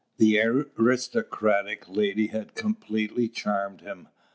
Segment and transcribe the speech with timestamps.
[0.17, 4.07] The aristocratic lady had completely charmed him.